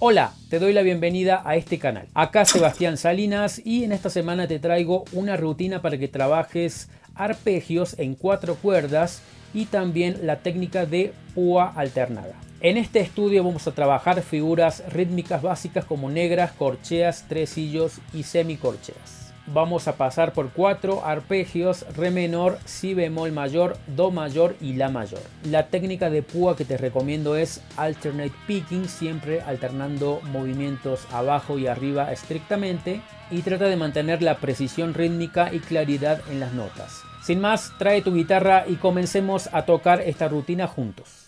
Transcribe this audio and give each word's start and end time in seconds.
Hola, 0.00 0.32
te 0.48 0.60
doy 0.60 0.72
la 0.72 0.82
bienvenida 0.82 1.42
a 1.44 1.56
este 1.56 1.80
canal. 1.80 2.06
Acá 2.14 2.44
Sebastián 2.44 2.96
Salinas 2.96 3.60
y 3.64 3.82
en 3.82 3.90
esta 3.90 4.10
semana 4.10 4.46
te 4.46 4.60
traigo 4.60 5.04
una 5.12 5.36
rutina 5.36 5.82
para 5.82 5.98
que 5.98 6.06
trabajes 6.06 6.88
arpegios 7.16 7.98
en 7.98 8.14
cuatro 8.14 8.54
cuerdas 8.54 9.22
y 9.52 9.64
también 9.64 10.20
la 10.22 10.36
técnica 10.36 10.86
de 10.86 11.12
púa 11.34 11.72
alternada. 11.74 12.34
En 12.60 12.76
este 12.76 13.00
estudio 13.00 13.42
vamos 13.42 13.66
a 13.66 13.72
trabajar 13.72 14.22
figuras 14.22 14.84
rítmicas 14.92 15.42
básicas 15.42 15.84
como 15.84 16.08
negras, 16.08 16.52
corcheas, 16.52 17.24
tresillos 17.26 17.98
y 18.14 18.22
semicorcheas 18.22 19.27
vamos 19.52 19.88
a 19.88 19.96
pasar 19.96 20.32
por 20.32 20.50
cuatro 20.50 21.04
arpegios, 21.04 21.84
re 21.96 22.10
menor, 22.10 22.58
si 22.64 22.94
bemol 22.94 23.32
mayor, 23.32 23.76
do 23.86 24.10
mayor 24.10 24.56
y 24.60 24.74
la 24.74 24.88
mayor. 24.88 25.20
La 25.44 25.68
técnica 25.68 26.10
de 26.10 26.22
púa 26.22 26.56
que 26.56 26.64
te 26.64 26.76
recomiendo 26.76 27.36
es 27.36 27.62
alternate 27.76 28.32
picking, 28.46 28.88
siempre 28.88 29.40
alternando 29.40 30.20
movimientos 30.32 31.06
abajo 31.12 31.58
y 31.58 31.66
arriba 31.66 32.12
estrictamente 32.12 33.00
y 33.30 33.42
trata 33.42 33.66
de 33.66 33.76
mantener 33.76 34.22
la 34.22 34.38
precisión 34.38 34.94
rítmica 34.94 35.52
y 35.52 35.60
claridad 35.60 36.20
en 36.30 36.40
las 36.40 36.52
notas. 36.52 37.02
Sin 37.22 37.40
más, 37.40 37.72
trae 37.78 38.00
tu 38.02 38.14
guitarra 38.14 38.64
y 38.66 38.76
comencemos 38.76 39.48
a 39.52 39.66
tocar 39.66 40.00
esta 40.00 40.28
rutina 40.28 40.66
juntos. 40.66 41.27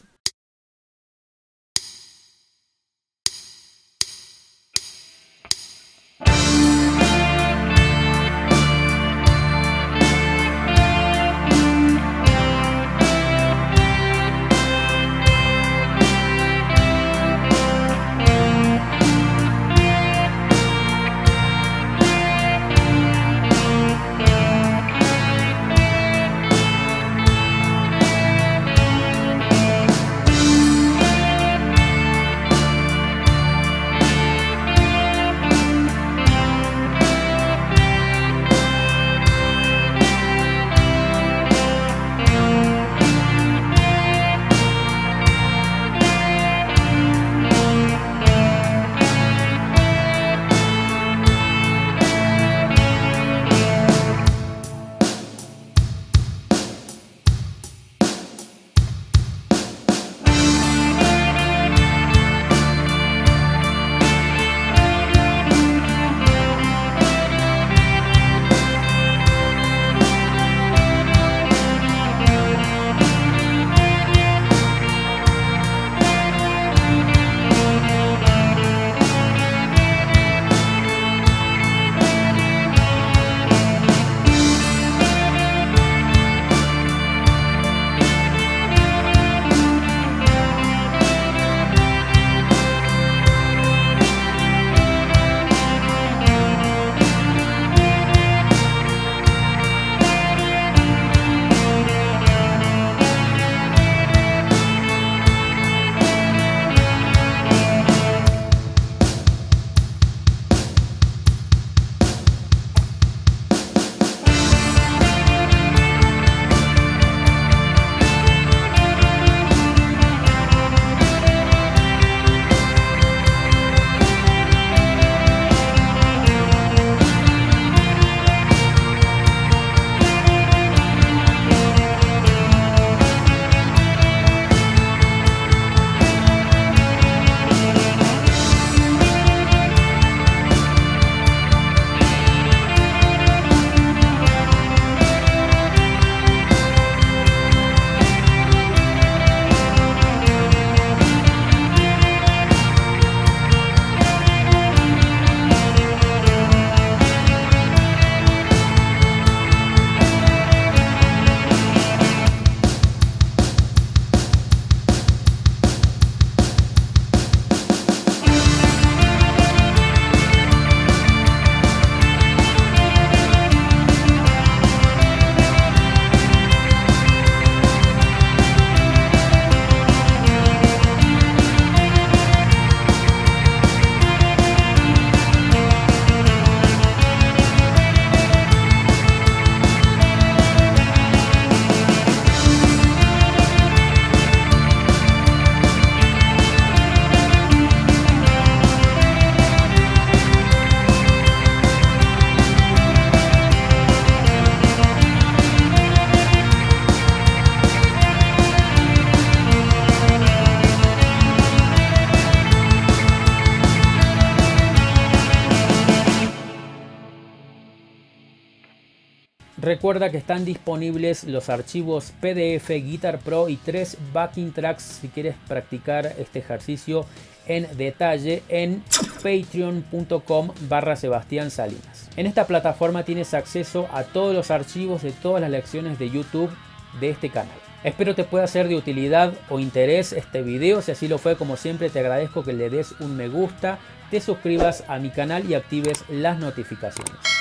Recuerda 219.61 220.11
que 220.11 220.17
están 220.17 220.47
disponibles 220.47 221.25
los 221.25 221.51
archivos 221.51 222.15
PDF, 222.23 222.71
Guitar 222.71 223.19
Pro 223.19 223.51
y 223.51 223.57
tres 223.57 223.99
backing 224.11 224.53
tracks 224.53 224.83
si 224.83 225.09
quieres 225.09 225.37
practicar 225.47 226.15
este 226.19 226.39
ejercicio 226.39 227.05
en 227.47 227.67
detalle 227.77 228.43
en 228.49 228.83
patreon.com 229.23 230.51
barra 230.69 230.97
Sebastián 230.97 231.51
Salinas. 231.51 232.09
En 232.17 232.25
esta 232.25 232.47
plataforma 232.47 233.03
tienes 233.03 233.35
acceso 233.35 233.87
a 233.93 234.05
todos 234.05 234.35
los 234.35 234.51
archivos 234.51 235.03
de 235.03 235.12
todas 235.12 235.43
las 235.43 235.51
lecciones 235.51 235.99
de 235.99 236.09
YouTube 236.09 236.51
de 236.99 237.11
este 237.11 237.29
canal. 237.29 237.59
Espero 237.85 238.15
te 238.15 238.25
pueda 238.25 238.47
ser 238.47 238.67
de 238.67 238.77
utilidad 238.77 239.35
o 239.51 239.59
interés 239.59 240.15
este 240.15 240.41
video. 240.41 240.81
Si 240.81 240.93
así 240.93 241.07
lo 241.07 241.19
fue, 241.19 241.37
como 241.37 241.59
siempre, 241.59 241.91
te 241.91 241.99
agradezco 241.99 242.45
que 242.45 242.55
le 242.55 242.71
des 242.71 242.93
un 243.01 243.15
me 243.15 243.29
gusta, 243.29 243.79
te 244.11 244.23
suscribas 244.23 244.85
a 244.89 244.99
mi 244.99 245.11
canal 245.11 245.51
y 245.51 245.53
actives 245.53 246.03
las 246.09 246.39
notificaciones. 246.39 247.39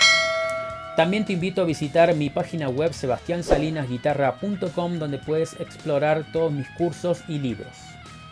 También 1.00 1.24
te 1.24 1.32
invito 1.32 1.62
a 1.62 1.66
visitar 1.66 2.14
mi 2.14 2.30
página 2.30 2.68
web 2.68 2.92
sebastiansalinasguitarra.com 2.92 5.00
donde 5.00 5.18
puedes 5.18 5.58
explorar 5.62 6.26
todos 6.34 6.52
mis 6.52 6.68
cursos 6.72 7.24
y 7.30 7.40
libros. 7.40 7.70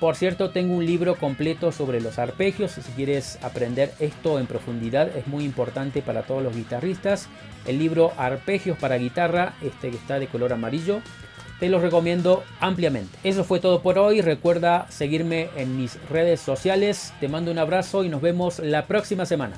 Por 0.01 0.17
cierto, 0.17 0.49
tengo 0.49 0.75
un 0.75 0.85
libro 0.85 1.15
completo 1.15 1.71
sobre 1.71 2.01
los 2.01 2.19
arpegios. 2.19 2.73
Si 2.73 2.91
quieres 2.91 3.39
aprender 3.41 3.93
esto 4.01 4.37
en 4.37 4.47
profundidad, 4.47 5.15
es 5.15 5.27
muy 5.27 5.45
importante 5.45 6.01
para 6.01 6.23
todos 6.23 6.43
los 6.43 6.53
guitarristas. 6.53 7.29
El 7.65 7.79
libro 7.79 8.11
Arpegios 8.17 8.77
para 8.77 8.97
guitarra, 8.97 9.53
este 9.61 9.89
que 9.89 9.95
está 9.95 10.19
de 10.19 10.27
color 10.27 10.51
amarillo, 10.51 10.99
te 11.61 11.69
lo 11.69 11.79
recomiendo 11.79 12.43
ampliamente. 12.59 13.17
Eso 13.23 13.45
fue 13.45 13.61
todo 13.61 13.81
por 13.81 13.97
hoy. 13.97 14.19
Recuerda 14.19 14.87
seguirme 14.89 15.47
en 15.55 15.77
mis 15.77 15.97
redes 16.09 16.41
sociales. 16.41 17.13
Te 17.21 17.29
mando 17.29 17.49
un 17.49 17.59
abrazo 17.59 18.03
y 18.03 18.09
nos 18.09 18.21
vemos 18.21 18.59
la 18.59 18.87
próxima 18.87 19.25
semana. 19.25 19.57